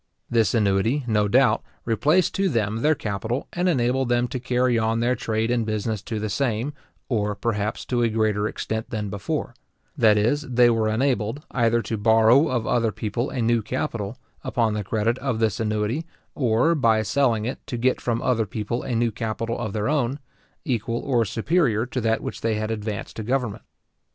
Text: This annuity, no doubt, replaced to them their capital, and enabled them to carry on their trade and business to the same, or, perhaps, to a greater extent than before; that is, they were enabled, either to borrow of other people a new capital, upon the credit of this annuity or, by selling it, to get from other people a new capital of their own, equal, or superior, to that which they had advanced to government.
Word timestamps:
This 0.31 0.55
annuity, 0.55 1.03
no 1.05 1.27
doubt, 1.27 1.61
replaced 1.85 2.33
to 2.33 2.49
them 2.49 2.77
their 2.77 2.95
capital, 2.95 3.47
and 3.53 3.69
enabled 3.69 4.09
them 4.09 4.27
to 4.29 4.39
carry 4.39 4.79
on 4.79 4.99
their 4.99 5.13
trade 5.13 5.51
and 5.51 5.63
business 5.63 6.01
to 6.01 6.19
the 6.19 6.27
same, 6.27 6.73
or, 7.07 7.35
perhaps, 7.35 7.85
to 7.85 8.01
a 8.01 8.09
greater 8.09 8.47
extent 8.47 8.89
than 8.89 9.11
before; 9.11 9.53
that 9.95 10.17
is, 10.17 10.41
they 10.41 10.71
were 10.71 10.89
enabled, 10.89 11.45
either 11.51 11.83
to 11.83 11.97
borrow 11.97 12.47
of 12.47 12.65
other 12.65 12.91
people 12.91 13.29
a 13.29 13.43
new 13.43 13.61
capital, 13.61 14.17
upon 14.43 14.73
the 14.73 14.83
credit 14.83 15.19
of 15.19 15.37
this 15.37 15.59
annuity 15.59 16.07
or, 16.33 16.73
by 16.73 17.03
selling 17.03 17.45
it, 17.45 17.59
to 17.67 17.77
get 17.77 18.01
from 18.01 18.23
other 18.23 18.47
people 18.47 18.81
a 18.81 18.95
new 18.95 19.11
capital 19.11 19.59
of 19.59 19.71
their 19.71 19.87
own, 19.87 20.17
equal, 20.65 21.01
or 21.01 21.25
superior, 21.25 21.85
to 21.85 22.01
that 22.01 22.21
which 22.23 22.41
they 22.41 22.55
had 22.55 22.71
advanced 22.71 23.15
to 23.17 23.21
government. 23.21 23.61